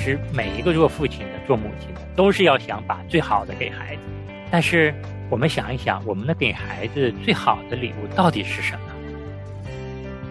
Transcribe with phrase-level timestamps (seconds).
[0.00, 4.02] 实每一个做父亲的、做母亲的，都是要想把最好的给孩子。
[4.50, 4.94] 但是
[5.28, 8.80] 我们想一想，我们能给孩子最好的礼物到底是什么？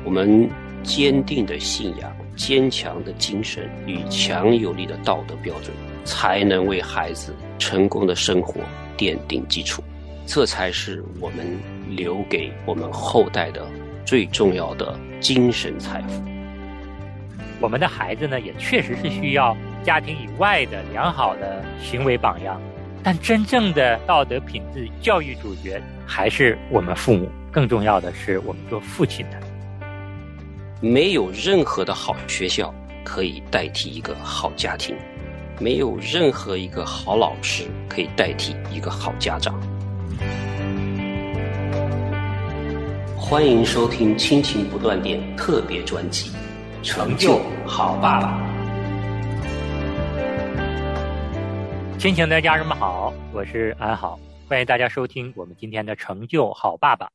[0.04, 0.50] 我们
[0.82, 5.74] 坚定的信仰、坚强的精神与强有力的道德标准，
[6.04, 8.62] 才能为孩子成功的生活
[8.98, 9.84] 奠定基础。
[10.26, 11.46] 这才是我们
[11.88, 13.68] 留给我们后代的
[14.06, 16.24] 最重要的精神财富。
[17.60, 22.62] 我们的孩子呢，也确实是需要家庭以外的良好的行为榜样，
[23.02, 27.30] 但真正的道德品质教育主角还是我们父母。
[27.52, 29.40] 更重要的是，我们做父亲的。
[30.82, 34.96] 没有任何的好学校可以代替一个好家庭，
[35.60, 39.60] 没有任何一个好老师可以代替一个好家长。
[43.16, 46.32] 欢迎收听《亲情不断电》特别专辑，
[46.86, 48.42] 《成就好爸爸》。
[52.00, 57.06] 亲情的家人们好，我是安好，欢迎大家收听我们今天的《成就好爸爸》。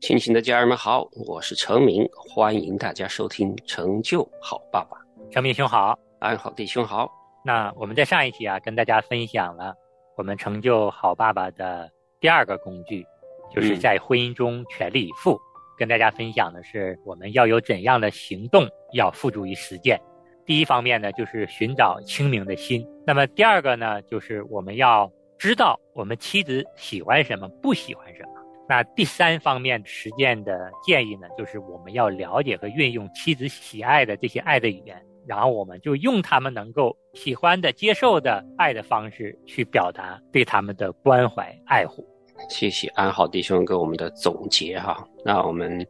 [0.00, 4.96] 亲情的家人们好，我是程明，欢迎大家收听《成就好爸爸》。
[5.32, 7.10] 程明兄好，安好弟兄好。
[7.44, 9.74] 那我们在上一期啊，跟大家分享了
[10.16, 13.04] 我们成就好爸爸的第二个工具，
[13.52, 15.36] 就是在婚姻中全力以赴。
[15.76, 20.00] 跟大家分享的是我们要有怎样的行动要付诸于实践。
[20.46, 22.86] 第一方面呢，就是寻找清明的心。
[23.08, 28.28] 那么第二个呢，就是我们要知道我们妻子喜欢什么，不喜欢什么。
[28.68, 42.06] 那第三方面实践的建议呢，就是我们要了解和运用妻子喜爱的这些爱的语言，然后我们就用他们能够喜欢的、接受的爱的方式去表达对他们的关怀爱护。
[42.50, 45.02] 谢谢安好弟兄给我们的总结哈。
[45.24, 45.82] 那我们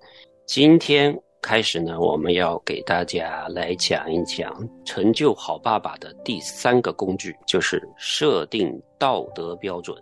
[0.47, 9.97] 今天开始呢，我们要给大家来讲一讲成就好爸爸的第三个工具，就是设定道德标准。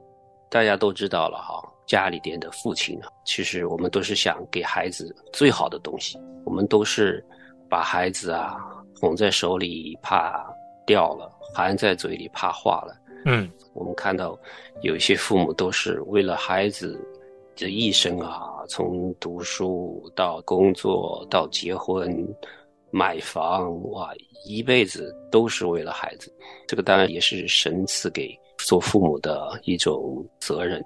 [0.50, 1.62] 大家都知道了哈。
[1.86, 6.18] 家里边的父亲呢，其实我们都是想给孩子最好的东西。
[6.44, 7.24] 我们都是
[7.68, 8.56] 把孩子啊
[9.00, 10.44] 捧在手里怕
[10.84, 12.96] 掉了，含在嘴里怕化了。
[13.24, 14.36] 嗯，我们看到
[14.82, 17.00] 有一些父母都是为了孩子
[17.56, 22.26] 的一生啊，从读书到工作到结婚、
[22.90, 24.12] 买房，哇，
[24.44, 26.32] 一辈子都是为了孩子。
[26.68, 30.84] 这个当然也是神赐给做父母的一种责任。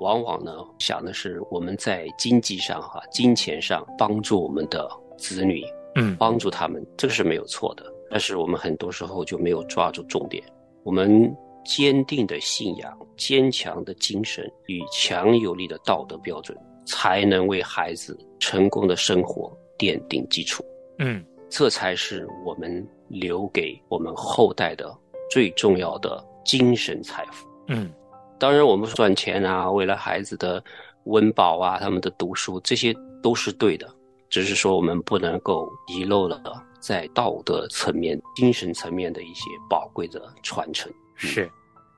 [0.00, 7.84] 往往呢，想的是我们在经济上哈，金钱上帮助我们的子女，嗯，帮助他们，这个是没有错的。
[8.10, 10.42] 但是我们很多时候就没有抓住重点。
[10.82, 11.34] 我们
[11.66, 16.56] 坚定的信仰、坚强的精神与强有力的道德标准，
[16.86, 20.64] 才能为孩子成功的生活奠定基础。
[20.98, 24.96] 嗯，这才是我们留给我们后代的
[25.30, 27.46] 最重要的精神财富。
[27.68, 27.92] 嗯。
[28.38, 30.62] 当然，我们赚钱啊，为了孩子的
[31.04, 33.88] 温饱啊，他们的读书，这些都是对的。
[34.28, 36.42] 只是说，我们不能够遗漏了
[36.78, 40.92] 在道德层面、精神层面的一些宝贵的传承。
[41.16, 41.50] 是，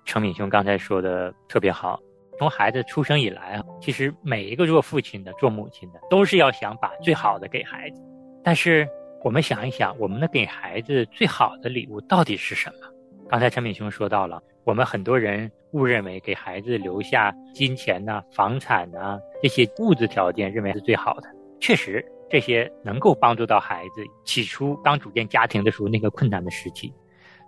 [0.04, 2.00] 程敏兄刚才说的特别好。
[2.38, 8.00] 从孩子出生以来啊，其实每一个做父亲的、做母亲的，都是要想把最好的给孩子。
[8.44, 8.88] 但是，
[9.24, 12.86] 我们想一想，我们能给孩子最好的礼物到底是什么？
[13.28, 21.28] 刚才陈敏兄说到了，我们很多人误认为给孩子留下金钱呐、房产呐这些物质条件，认为是最好的。
[21.58, 26.94] 确实，这些能够帮助到孩子起初刚组建家庭的时候那个困难的时期。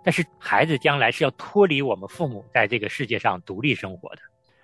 [0.03, 4.21] 但是，孩子将来是要脱离我们父母，在这个世界上独立生活的。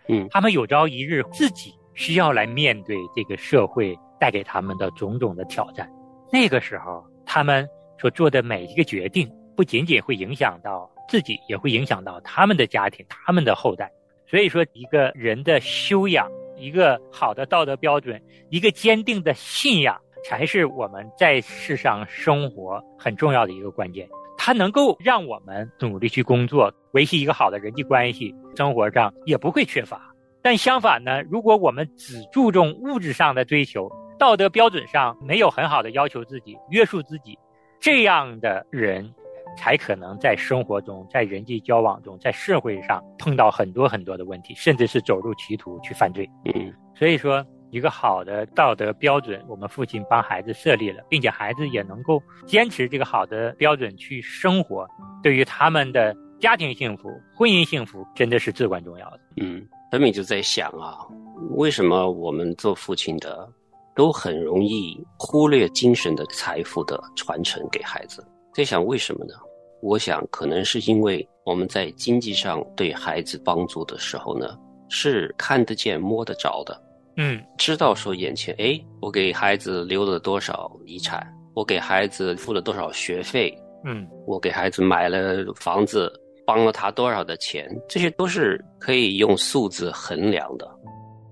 [0.08, 5.90] 嗯，他们有朝一日自己需要来面对这个社会带给他们的种种的挑战。
[6.32, 7.68] 那个时候，他们
[8.00, 10.90] 所做的每一个决定，不仅仅会影响到。
[11.10, 13.90] 自己也会影响到他们的家庭、他们的后代，
[14.30, 24.06] 所以说，一个人的修养、一个好的道德标准、一个坚定的信仰，才是我们在世上生活很重要的一个关键。
[24.38, 30.14] 它能够让我们努力去工作，维系一个好的人际关系，生活上也不会缺乏。
[30.42, 37.38] 但相反呢，如果我们只注重物质上的追求，道德标准上没有很好的要求自己、约束自己，
[37.80, 39.14] 这样的人。
[39.56, 46.30] 才可能在生活中、在人际交往中、在社会上碰到很多很多的问题，甚至是走入歧途去犯罪。
[46.46, 54.88] 嗯，所以说，一个好的道德标准，我们父亲帮孩子设立了，并且孩子也能够坚持这个好的标准去生活，
[55.22, 59.20] 对于他们的家庭幸福、婚姻幸福，真的是至关重要的。
[59.42, 61.06] 嗯，他们就在想啊，
[61.52, 63.48] 为什么我们做父亲的
[63.96, 68.26] 都很容易忽略精神的财富的传承给孩子？
[68.54, 69.34] 在想为什么呢？
[69.82, 74.58] 我想可能是因为我们在经济上对孩子帮助的时候呢，
[74.90, 76.82] 是看得见摸得着的，
[77.18, 83.52] 嗯，知道说眼前，哎，我给孩子留了多少遗产，我给孩子付了多少学费，
[83.84, 86.14] 嗯，我给孩子买了房子，
[86.46, 90.70] 帮了他多少的钱，这些都是可以用数字衡量的，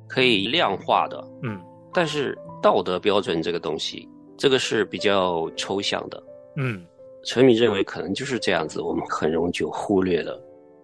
[0.08, 1.62] 可以量化的，嗯，
[1.94, 6.22] 但是道德标准这个东西，这个是比较抽象的。
[6.58, 6.84] 嗯，
[7.26, 10.42] 陈敏认为可能就是这样子，我们很容易就忽略了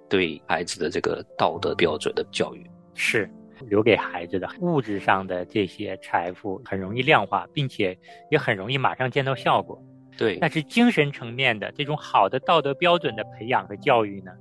[0.08, 2.70] 对孩子的这个道德标准的教育。
[2.94, 3.28] 是
[3.68, 7.98] 留给孩子的物质上的这些财富很容易量化，并且
[8.30, 9.82] 也很容易马上见到效果。
[10.18, 14.32] 对，但是精神层面的这种好的道德标准的培养和教育呢，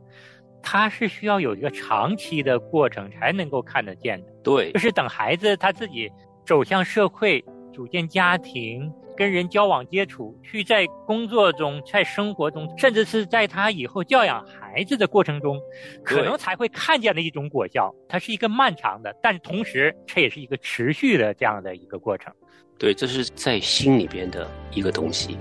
[0.63, 4.27] 它是需要有一个长期的过程才能够看得见的。
[4.43, 6.11] 对就，是等孩子他自己
[6.45, 15.61] 走向社会，组建家庭，跟人交往接触，去在工作中、在生活中，甚至是在他以后教养孩子的过程中，
[16.03, 17.95] 可能才会看见的一种果效。
[18.09, 22.33] 它是一个漫长的，但同时它也是一个持续的这样的一个过程。
[22.79, 25.37] 对，这是在心里边的一个东西。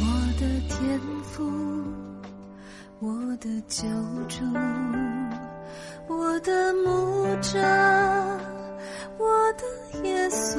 [0.00, 0.06] 我
[0.38, 1.42] 的天赋，
[3.00, 3.86] 我的救
[4.28, 4.44] 主，
[6.06, 8.53] 我的牧者，我
[9.56, 10.58] 的耶稣，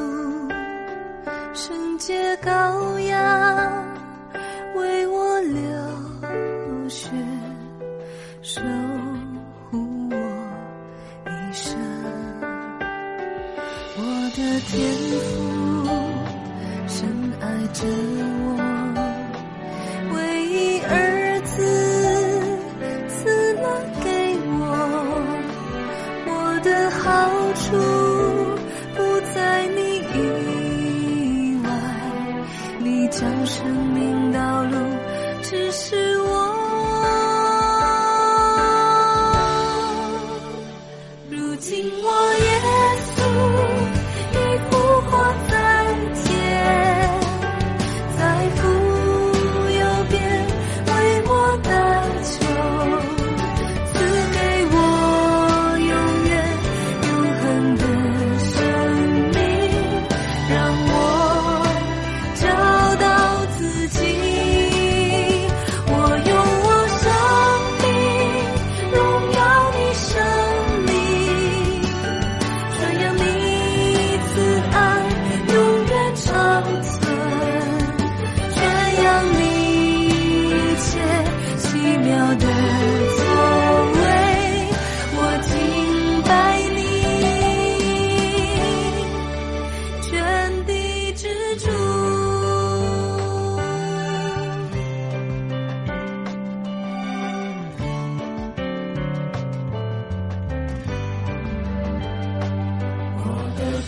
[1.54, 3.86] 圣洁羔羊，
[4.76, 7.10] 为我流血，
[8.42, 8.62] 守
[9.70, 10.16] 护我
[11.26, 11.78] 一生。
[13.98, 14.02] 我
[14.36, 14.74] 的天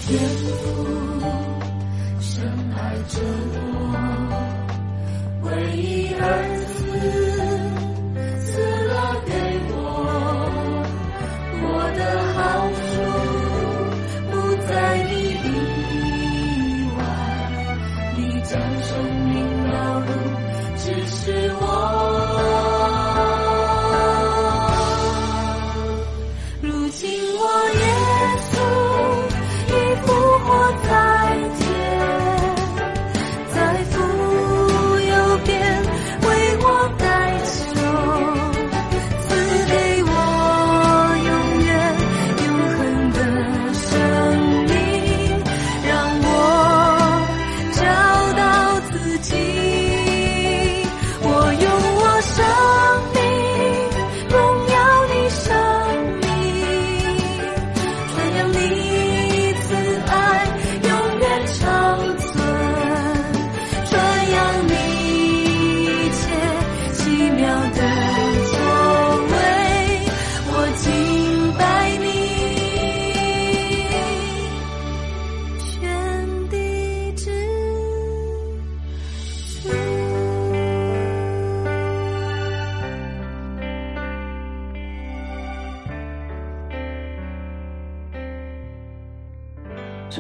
[0.08, 0.48] 天赋
[2.22, 2.42] 深
[2.74, 3.77] 爱着我，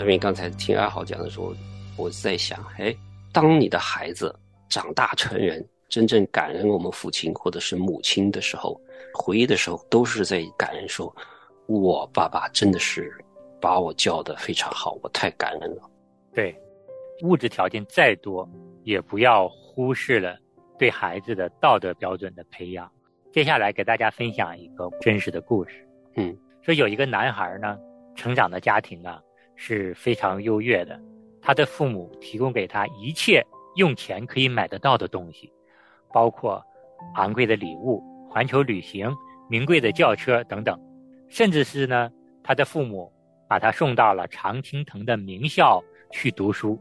[0.08, 1.54] 陈明刚才听阿豪讲的时候，
[1.98, 2.96] 我在想，哎，
[3.34, 4.34] 当你的孩子
[4.70, 8.80] 长大成人，真正感恩我们父亲或者是母亲的时候，
[9.14, 11.14] 回忆的时候，都是在感恩说，
[11.66, 13.14] 我爸爸真的是
[13.60, 15.82] 把我教的非常好，我太感恩了。
[16.34, 16.58] 对，
[17.24, 18.50] 物质条件再多，
[18.84, 20.38] 也不要忽视了
[20.80, 22.90] 对孩子的道德标准的培养。
[23.34, 25.86] 接下来给大家分享一个真实的故事。
[26.16, 27.78] 嗯，说有一个男孩呢，
[28.16, 29.22] 成长的家庭啊
[29.58, 30.98] 是非常优越的，
[31.42, 33.46] 他的父母提供给他一切
[33.76, 35.52] 用钱可以买得到的东西，
[36.14, 36.64] 包括
[37.16, 39.14] 昂贵的礼物、环球旅行、
[39.50, 40.80] 名贵的轿车等等，
[41.28, 42.10] 甚至是呢，
[42.44, 43.12] 他的父母
[43.50, 46.80] 把他送到了常青藤的名校去读书。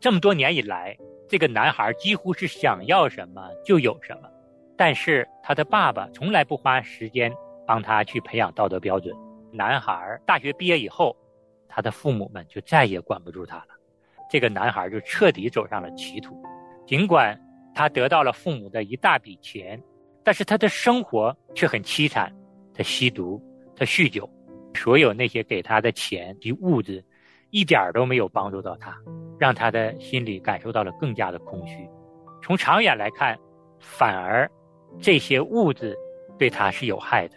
[0.00, 0.96] 这么多年以来，
[1.28, 4.28] 这个男孩几乎是想要什么就有什么，
[4.76, 7.32] 但是他的爸爸从来不花时间
[7.66, 9.14] 帮他去培养道德标准。
[9.52, 11.16] 男孩大学毕业以后，
[11.74, 13.70] 他的父母们就再也管不住他了，
[14.30, 16.40] 这个男孩就彻底走上了歧途。
[16.86, 17.36] 尽管
[17.74, 19.82] 他得到了父母的一大笔钱，
[20.22, 22.32] 但是他的生活却很凄惨。
[22.72, 23.42] 他吸毒，
[23.74, 24.30] 他酗酒，
[24.72, 27.04] 所有那些给他的钱及物质，
[27.50, 28.96] 一点都没有帮助到他。
[29.36, 31.90] 让他的心里感受到了更加的空虚。
[32.40, 33.36] 从长远来看，
[33.80, 34.48] 反而
[35.00, 35.96] 这些物质
[36.38, 37.34] 对他是有害的，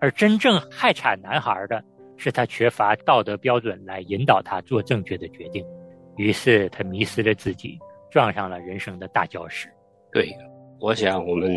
[0.00, 1.84] 而真正害惨男孩的
[2.20, 5.64] 是他缺乏道德标准来引导他做正确的决定。
[6.16, 7.78] 于是他迷失了自己，
[8.10, 9.68] 撞上了人生的大礁石。
[10.12, 10.30] 对，
[10.78, 11.50] 我想我们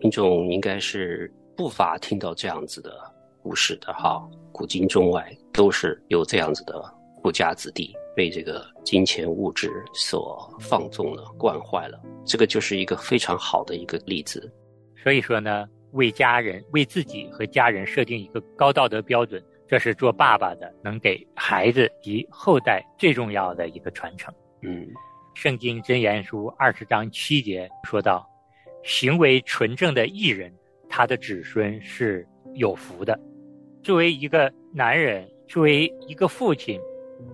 [0.00, 2.90] 听众应该是不乏听到这样子的
[3.40, 4.20] 故事的哈，
[4.52, 6.82] 古今中外都是有这样子的
[7.22, 7.94] 富家子弟。
[8.16, 14.48] 被这个金钱物质所放纵了、惯坏了，这个就是一个非常好的一个例子。
[15.02, 24.32] 所以说呢，为家人、为自己和家人设定一个高道德标准，这是做爸爸的能给孩子及后代最重要的一个传承。
[24.62, 24.86] 嗯，
[25.34, 28.28] 圣经箴言书二十章七节说到
[28.84, 30.52] ：“行为纯正的艺人，
[30.88, 33.18] 他的子孙是有福的。”
[33.82, 36.80] 作为一个男人，作为一个父亲。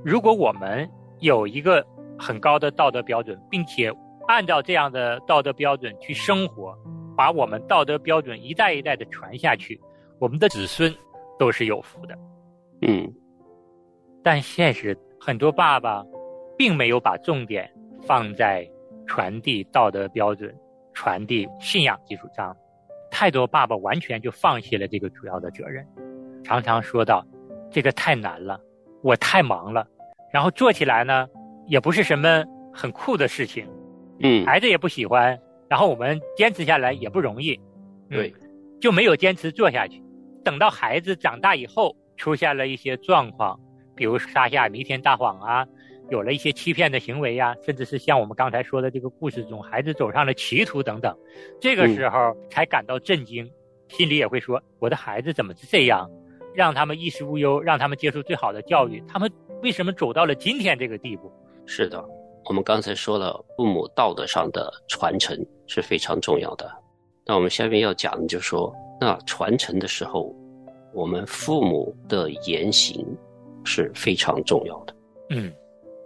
[0.04, 0.88] 如果我们
[1.20, 1.84] 有一个
[2.18, 3.92] 很高的道德标准，并且
[4.28, 6.76] 按照这样的道德标准去生活，
[7.16, 9.80] 把我们道德标准一代一代的传下去，
[10.18, 10.94] 我们的子孙
[11.40, 12.14] 都是有福的。
[12.82, 13.10] 嗯，
[14.22, 16.04] 但现实很多爸爸
[16.58, 18.70] 并没有把重点放在
[19.06, 20.54] 传递道德标准、
[20.92, 22.54] 传递信仰基础上，
[23.10, 25.82] 太多爸爸完全就放弃了这个主要的责任，
[26.44, 27.26] 常常说到
[27.70, 28.60] 这个太难了。
[29.02, 29.88] 我太忙了，
[30.30, 31.26] 然后做起来呢，
[31.66, 33.66] 也不是什么很酷的事情，
[34.20, 37.58] 嗯，孩子也不喜欢，然后我们坚持下来也不容易，
[38.10, 38.34] 对，
[38.78, 40.04] 就没有坚持做下去。
[40.44, 43.58] 等到孩子长大以后，出现了一些状况，
[43.94, 45.66] 比如撒下弥天大谎啊，
[46.10, 51.16] 有了一些欺骗的行为呀，甚至是像我们刚才说的这个故事中，孩子走上了歧途等等，
[51.60, 53.50] 这个时候才感到震惊，
[53.88, 56.10] 心里也会说：我的孩子怎么是这样？
[56.52, 59.00] 让他们衣食无忧，让他们接受最好的教育。
[59.06, 59.30] 他们
[59.62, 61.32] 为什么走到了今天这个地步？
[61.64, 62.04] 是的，
[62.46, 66.68] 我们刚才说了，父母道德上的传承是非常重要的。
[67.24, 70.34] 那我们下面要讲的就是说，那传承的时候，
[70.92, 73.04] 我们父母的言行
[73.64, 74.94] 是非常重要的。
[75.30, 75.50] 嗯，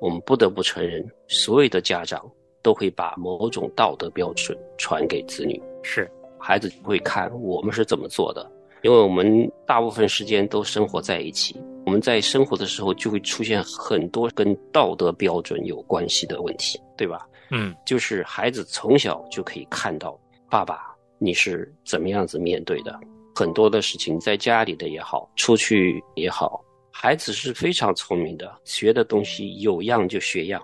[0.01, 2.25] 我们不得不承认，所有的家长
[2.63, 6.09] 都会把某种道德标准传给子女，是
[6.39, 8.49] 孩子会看我们是怎么做的。
[8.83, 17.27] 因为我们大部分时间都生活在一起，我们在生活的时候就会出现很多跟道德标准有关系的问题，对吧？
[17.51, 20.19] 嗯，就是孩子从小就可以看到
[20.51, 22.99] 爸爸你是怎么样子面对的，
[23.35, 30.63] 很多的事情在家里的也好，出去也好，孩子是非常聪明的，学的东西有样就学样。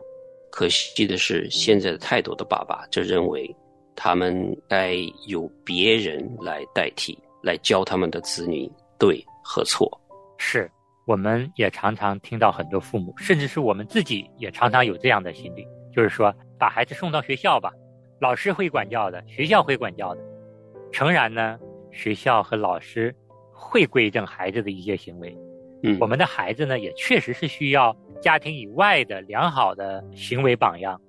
[0.50, 3.54] 可惜的是，现在的太多的爸爸就认为
[3.94, 4.94] 他们该
[5.26, 7.18] 由别人来代替。
[7.42, 9.90] 来教他们的子女对和错，
[10.36, 10.70] 是，
[11.06, 17.72] 我们也常常听到很多父母，甚至是我们自己也常常有这样的心理，就是说，把孩子送到学校吧，
[18.20, 20.20] 老师会管教的，学校会管教的。
[20.92, 21.58] 诚然呢，
[21.90, 23.14] 学校和老师
[23.52, 25.36] 会规正孩子的一些行为，
[25.82, 31.00] 嗯，我们的孩子呢，也确实是需要家庭以外的良好的行为榜样，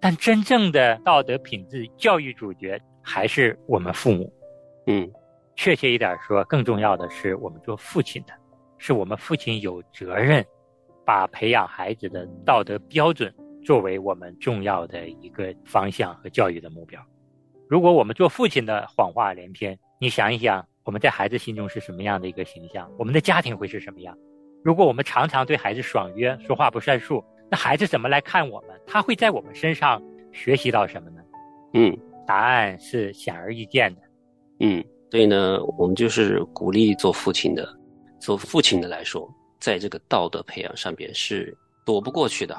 [0.00, 4.32] 但真正的道德品质教育主角还是我们父母，
[4.86, 5.10] 嗯。
[5.58, 8.34] 确切一点说，更重要的是我们做父亲的，
[8.76, 10.44] 是我们父亲有责任，
[11.02, 17.00] 把培养孩子的道德标准作为我们重要的一个方向和教育的目标。
[17.68, 22.90] 如果我们做父亲的谎话连篇，你想一想，我们在孩子心中是什么样的一个形象？
[22.96, 24.16] 我们的家庭会是什么样？
[24.62, 28.70] 如果我们常常对孩子爽约，说话不算数，那孩子怎么来看我们？
[28.86, 31.22] 他会在我们身上学习到什么呢？
[31.74, 34.00] 嗯，答案是显而易见的。
[34.60, 34.84] 嗯。
[35.08, 37.66] 所以呢，我们就是鼓励做父亲的，
[38.20, 42.56] 做父亲的来说，在这个道德培养上边是躲不过去的。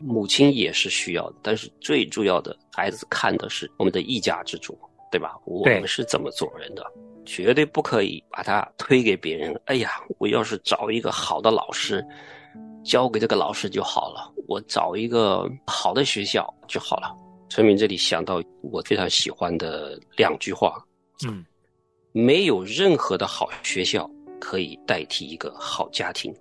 [0.00, 4.78] 母亲也是需要的，但是最重要的，孩子看的是我们的一家之主，
[5.10, 5.36] 对吧？
[5.44, 6.84] 我们是怎么做人的，
[7.24, 9.60] 绝对不可以把它推给别人。
[9.66, 12.04] 哎呀，我要是找一个好的老师，
[12.84, 17.14] 交给这个老师就好了，我找一个好的学校就好了。
[17.48, 20.84] 陈明这里想到我非常喜欢的两句话：
[21.26, 21.44] 嗯，
[22.12, 26.32] 没有任何的好学校可以代替一个好家庭，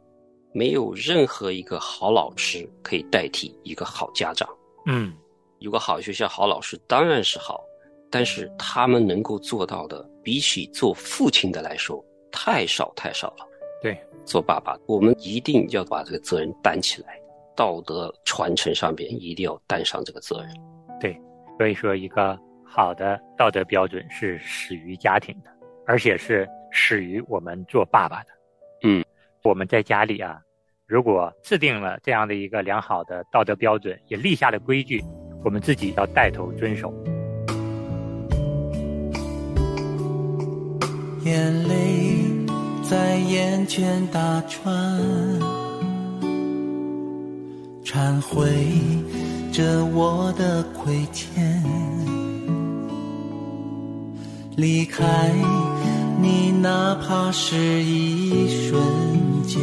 [0.58, 4.50] 没有任何一个好老师可以代替一个好家长。
[4.88, 5.14] 嗯，
[5.60, 7.64] 有个好学校、好老师当然是好，
[8.10, 13.48] 但是他们能够做到的，比起做父亲的来说，太少太少了。
[13.84, 13.96] 对，
[14.26, 17.22] 做爸爸，我们一定要把这个责任担起来，
[17.56, 20.52] 道德传承上边一定要担上这个责任。
[21.00, 21.16] 对，
[21.60, 22.36] 所以说一个
[22.66, 25.52] 好的道德标准是始于家庭的，
[25.86, 28.30] 而且是始于我们做爸爸的。
[28.82, 29.06] 嗯，
[29.44, 30.42] 我们在家里啊，
[30.88, 35.04] 如果制定了这样的一个良好的道德标准，也立下了规矩，
[35.44, 36.94] 我们自己要带头遵守。
[41.26, 42.24] 眼泪
[42.84, 44.74] 在眼前打转，
[47.84, 48.48] 忏悔
[49.52, 51.62] 着我的亏欠。
[54.56, 55.34] 离开
[56.22, 58.82] 你，哪怕是一瞬
[59.44, 59.62] 间，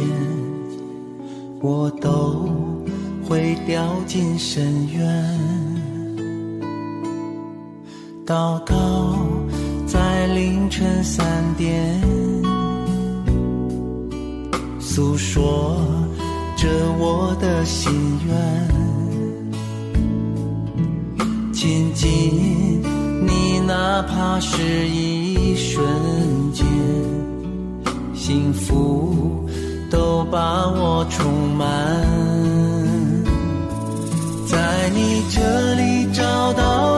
[1.67, 2.47] 我都
[3.27, 5.39] 会掉进深渊。
[8.23, 9.17] 祷告
[9.87, 11.25] 在凌晨三
[11.57, 11.99] 点，
[14.79, 15.75] 诉说
[16.55, 16.69] 着
[16.99, 17.91] 我的心
[18.27, 18.35] 愿。
[21.51, 22.79] 亲近
[23.25, 25.83] 你，哪怕是一瞬
[26.53, 26.63] 间，
[28.13, 29.44] 幸福
[29.89, 31.65] 都把我充满。
[34.47, 36.94] 在你这里找到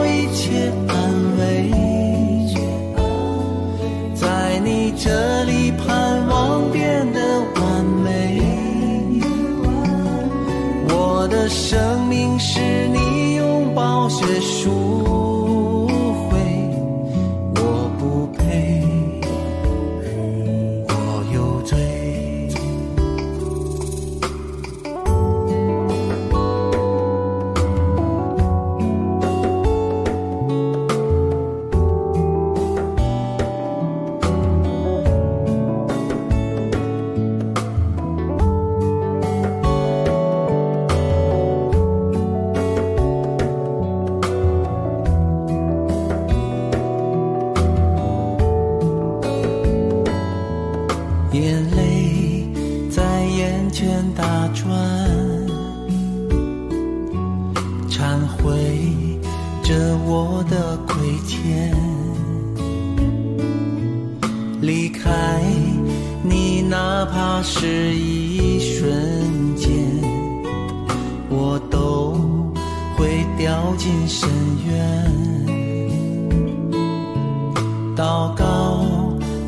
[77.98, 78.84] 祷告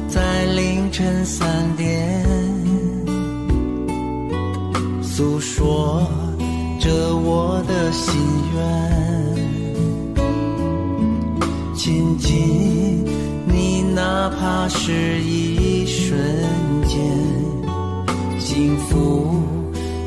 [0.08, 2.20] 在凌晨三点，
[5.00, 6.02] 诉说
[6.80, 8.12] 着我的心
[8.52, 8.60] 愿。
[11.76, 13.04] 亲近
[13.46, 16.18] 你，哪怕是一瞬
[16.88, 16.98] 间，
[18.40, 19.44] 幸福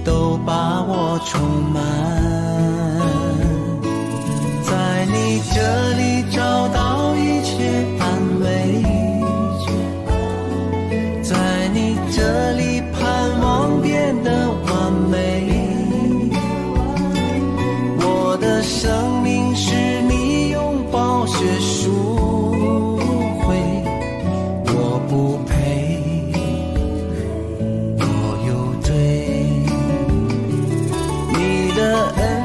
[0.04, 1.82] 都把我充满。
[4.64, 6.68] 在你这里找
[31.94, 32.43] 你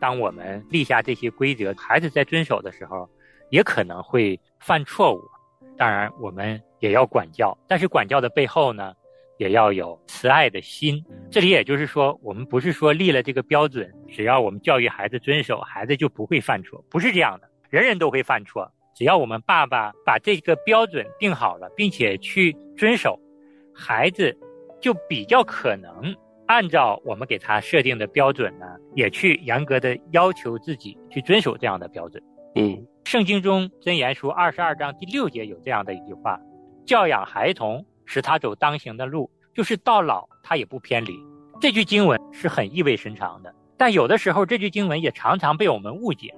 [0.00, 3.08] 当我们立下这些规则，孩子在遵守的时候，
[3.50, 5.20] 也可能会犯错误。
[5.76, 8.92] 当然，我们也要管教，但是管教的背后呢，
[9.38, 11.02] 也要有慈爱的心。
[11.30, 18.70] 这里也就是说，我们不是说立了这个标准，只要我们教育孩子遵守，孩子就不会犯错，不是这样的，人人都会犯错。
[18.94, 23.18] 只要我们爸爸把这个标准定好了，并且去遵守，
[23.74, 24.36] 孩子
[24.80, 26.14] 就比较可能
[26.50, 32.20] 按照我们给他设定的标准呢，也去严格的要求自己去遵守这样的标准。
[32.56, 36.40] 嗯圣经中箴言书二十二章第六节有这样的一句话
[36.84, 41.12] ：“教养孩童，使他走当行的路，就是到老他也不偏离。”
[41.62, 46.34] 这句经文是很意味深长的，但有的时候这句经文也常常被我们误解。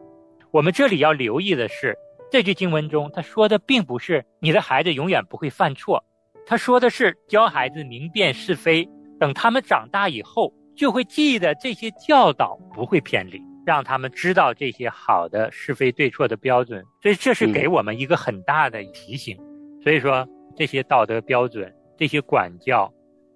[0.51, 1.97] 我们这里要留意的是，
[2.31, 6.05] 这句经文中他说的并不是你的孩子永远不会犯错，
[6.45, 8.87] 他说的是教孩子明辨是非，
[9.23, 13.41] 等他们长大以后就会记得这些教导，不会偏离。
[13.65, 19.39] 让他们知道这些好的是非对错的标准，所以这是给我们一个很大的提醒。
[19.81, 22.93] 所以说，这些道德标准、这些管教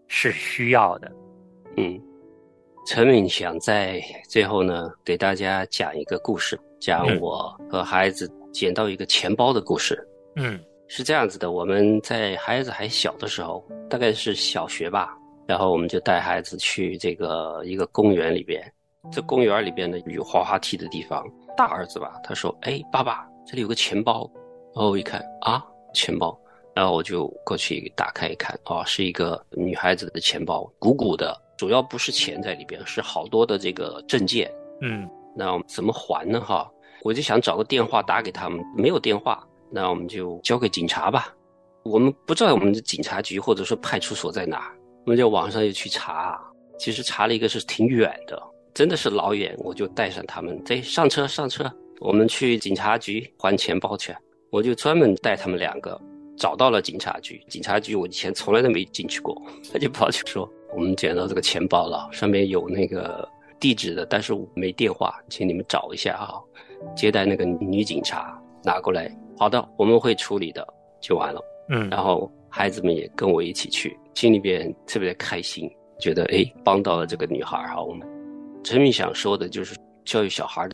[0.09, 1.09] 是需要的。
[1.77, 1.97] 嗯，
[2.85, 9.97] 陈敏想在最后呢，给大家讲一个故事，讲嗯我和孩子捡到一个钱包的故事。
[10.35, 18.63] 嗯是这样子的，我们在孩子还小的时候，大概是小学吧，然后我们就带孩子去这个一个公园里边。
[19.13, 21.25] 这公园里边呢有滑滑梯的地方，
[21.57, 24.29] 大儿子吧，他说：“哎，爸爸，这里有个钱包。”
[24.75, 26.37] 然后我一看啊，钱包，
[26.75, 34.53] 然后我就过去打开一看，哦，是一个女孩子的钱包，鼓鼓的，主要不是钱在里边，是好多的这个证件。
[34.81, 36.41] 嗯那我们怎么还呢？
[36.41, 36.69] 哈，
[37.05, 41.33] 我就想找个电话打给他们，没有电话，那我们就交给警察吧。
[41.85, 44.75] 我们不知道我们的警察局或者说派出所在哪，
[45.07, 46.37] 我们就网上又去查，
[46.77, 48.37] 其实查了一个是挺远的，
[48.75, 54.13] 真的是老远，我就带上他们，再上车上车，我们去警察局还钱包去。
[54.51, 56.01] 我就专门带他们两个
[56.37, 59.41] 找到了警察局，警察局我以前从来都没进去过，
[59.73, 63.29] 他就跑去说我们捡到这个钱包了，上面有那个
[63.61, 66.35] 地址的，但是我没电话，请你们找一下啊。
[66.97, 70.67] 接待那个女警察拿过来，好的，我们会处理的，
[71.01, 71.41] 就完了。
[71.69, 77.81] 嗯然后孩子们也跟我一起去，心里边特别开心，觉得诶帮到了这个女孩哈。
[77.81, 78.09] 我们
[78.65, 79.77] 陈明想说的就是
[80.07, 80.67] 教育小孩，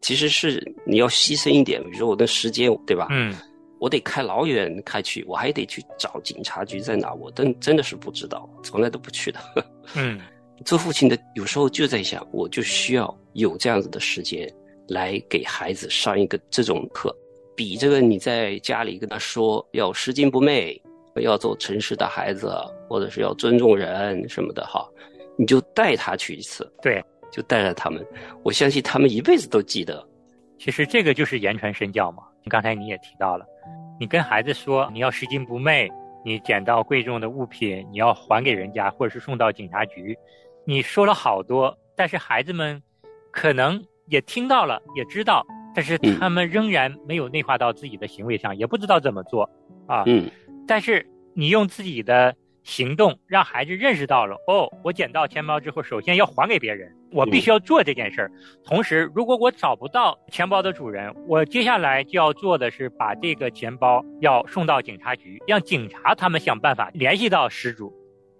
[0.00, 3.06] 其实是你要牺牲一点，比如说我的时间，对吧？
[3.10, 3.32] 嗯
[3.78, 9.38] 我得开老远开去，我还得去找警察局在哪，我真真的是不知道，从来都不去的。
[9.94, 10.18] 嗯
[10.64, 14.52] 做父亲的有时候就在想，我就需要有这样子的时间
[14.88, 17.14] 来给孩子上一个这种课，
[17.54, 20.82] 比这个你在家里跟他说要拾金不昧，
[21.20, 22.54] 要做诚实的孩子，
[22.88, 24.86] 或者是要尊重人什么的哈，
[25.36, 28.04] 你就带他去一次，对，就带着他们，
[28.42, 30.06] 我相信他们一辈子都记得。
[30.58, 32.22] 其实这个就是言传身教嘛。
[32.48, 33.44] 刚才你也提到了，
[34.00, 35.86] 你跟孩子说你要拾金不昧，
[36.24, 40.16] 你捡到贵重的物品你要还给人家，或者是送到警察局，
[40.64, 42.82] 你说了好多，但是孩子们
[43.30, 49.48] 可能也听到了，也知道，但是嗯他们仍然没有内化到自己的行为上，也不知道怎么做
[49.86, 50.04] 啊。
[50.06, 50.30] 嗯
[50.68, 51.04] 但是
[51.34, 58.30] 你用自己的行动让孩子认识到了，哦，我捡到钱包之后，首先要还给别人，我必须要做这件事儿。
[58.62, 67.90] 同时，如果我找不到钱包的主人，我接下来就要做的是把这个钱包要送到警察局，让警察他们想办法联系到失主。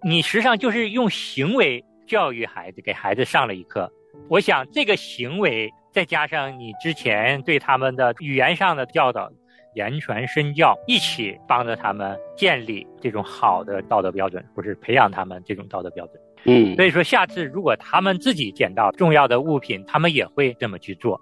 [0.03, 3.91] 你实际上就是用行为教育孩子，给孩子上了一课。
[4.29, 9.31] 我想这个行为再加上你之前对他们的语言上的教导，
[9.79, 16.21] 言传身教，一起帮着他们建立这种好的道德标准，或是培养他们这种道德标准。
[16.43, 21.19] 嗯所以说，下次如果他们自己捡到重要的物品，他们也会这么去做。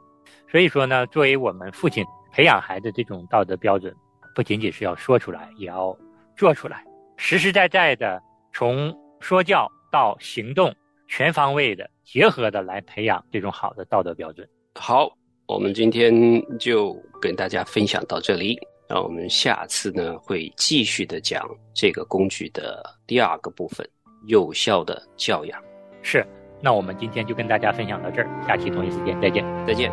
[0.49, 3.93] 所以说呢，作为我们父亲培养孩子这种道德标准，
[4.35, 5.95] 不仅仅是要说出来，也要
[6.35, 6.83] 做出来，
[7.15, 8.21] 实实在在的
[8.53, 10.73] 从说教到行动，
[11.07, 14.47] 全方位的结合的来培养这种好的道德标准。
[14.75, 15.16] 好，
[15.47, 16.13] 我们今天
[16.59, 18.59] 就跟大家分享到这里。
[18.89, 23.87] 那我们下次呢会继续的讲这个工具的第二个部分——
[24.27, 25.57] 有效的教养。
[26.01, 26.25] 是，
[26.61, 29.45] 那我们今天就跟大家分享到这儿，下期同一时间再见。
[29.65, 29.89] 再见。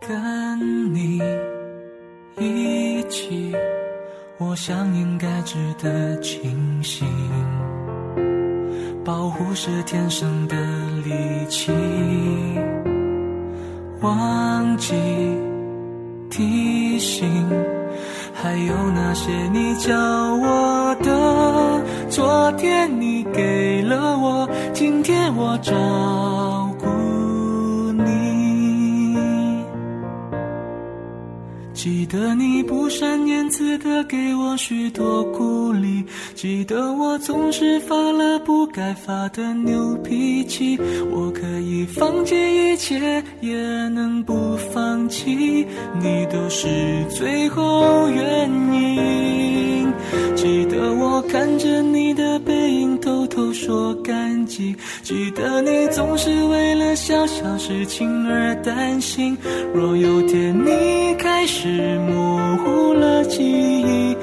[0.00, 1.20] 跟你
[2.38, 3.54] 一起，
[4.38, 7.06] 我想应该值得庆幸。
[9.04, 10.56] 保护是天生的
[11.04, 11.70] 利器，
[14.00, 14.94] 忘记
[16.30, 17.26] 提醒，
[18.32, 25.72] 还有那些你教我的，昨天你给了我，今天我找
[31.84, 36.02] 记得你不善言辞的给我许多鼓励，
[36.34, 40.80] 记得我总是发了不该发的牛脾气。
[41.12, 42.34] 我可以放弃
[42.72, 43.54] 一切，也
[43.88, 45.66] 能不放弃，
[46.00, 49.73] 你都是最后原因。
[50.34, 54.74] 记得我看着你的背影，偷偷说感激。
[55.02, 59.36] 记得你总是为了小小事情而担心。
[59.72, 64.16] 若有天你开始模糊了记忆，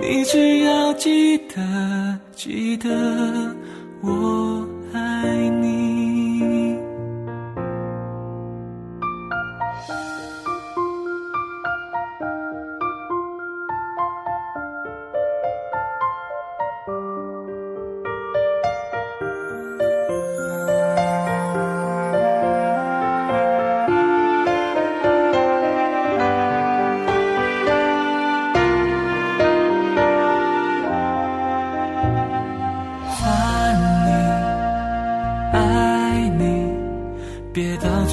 [0.00, 2.90] 你只要记得，记得
[4.02, 5.83] 我爱你。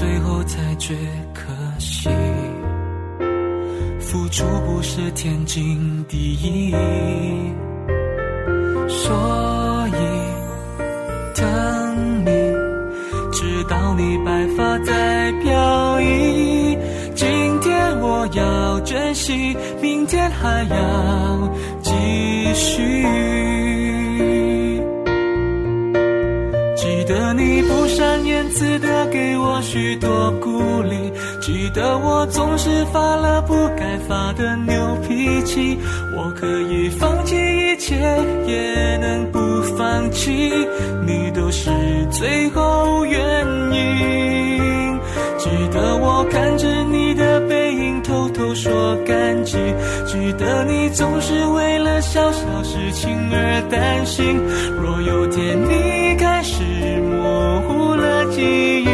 [0.02, 0.96] 最后才觉
[1.32, 1.44] 可
[1.78, 2.10] 惜。
[4.00, 6.72] 付出不是天经地义，
[8.90, 9.94] 所以
[11.36, 12.32] 等你，
[13.32, 16.76] 直到你白发在飘逸。
[17.14, 21.92] 今天我要珍惜，明天还要继
[22.56, 23.71] 续。
[28.22, 35.78] 不善言辞的给我许多鼓励，记得我总是发了不该发的牛脾气。
[36.16, 37.96] 我可以放弃一切，
[38.46, 39.40] 也能不
[39.76, 40.32] 放弃，
[41.06, 41.72] 你都是
[42.12, 43.20] 最后原
[43.72, 45.00] 因。
[45.40, 49.58] 记得我看着你的背影，偷偷说感激。
[50.06, 54.40] 记得你总是为了小小事情而担心。
[54.80, 56.62] 若有天你开始
[57.62, 58.88] 糊了记忆，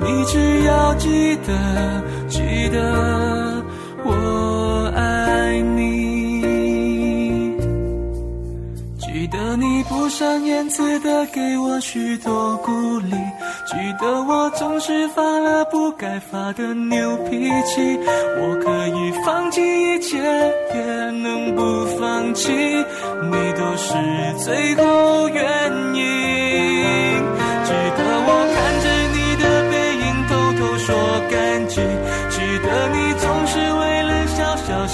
[0.00, 3.62] 你只要记得，记得
[4.04, 6.40] 我爱你。
[8.98, 13.10] 记得你不善言辞的给我许多鼓励，
[13.66, 17.98] 记得我总是发了不该发的牛脾气。
[18.38, 20.16] 我可以放弃一切，
[20.74, 23.94] 也能不放弃，你都是
[24.38, 26.29] 最后原因。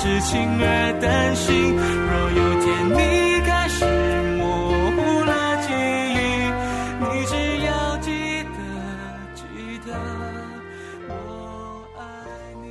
[0.07, 1.75] 事情而担心。
[1.75, 3.85] 若有天你开始
[4.39, 5.73] 模糊了记
[6.15, 6.17] 忆，
[7.01, 7.35] 你只
[7.67, 8.11] 要记
[8.45, 8.59] 得，
[9.35, 9.43] 记
[9.85, 9.93] 得
[11.09, 11.11] 我
[11.99, 12.01] 爱
[12.63, 12.65] 你。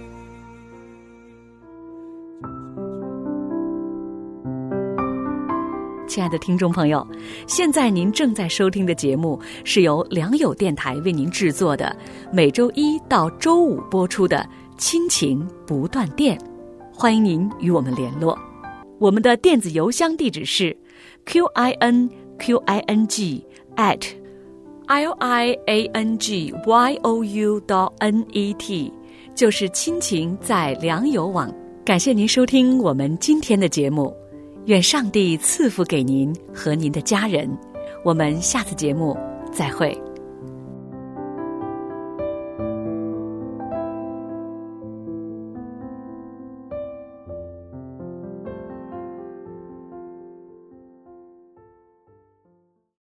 [6.07, 7.05] 亲爱的听众朋友，
[7.47, 11.93] 现在您正在收听的节目是由良友电台为您制作的，
[12.31, 14.37] 每周一到周五播出的
[14.77, 16.37] 《亲情不断电》，
[16.97, 18.37] 欢迎您与我们联络。
[18.99, 20.75] 我们的电子邮箱地址是
[21.25, 24.01] q i n q i n g at
[24.87, 28.91] l i a n g y o u dot n e t，
[29.35, 31.53] 就是亲情在良友网。
[31.83, 34.15] 感谢您收听我们今天的节目。
[34.67, 37.47] 愿上帝赐福给您和您的家人。
[38.03, 39.15] 我们下次节目
[39.51, 40.14] 再会。